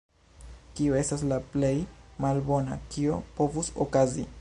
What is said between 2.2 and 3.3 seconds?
malbona, kio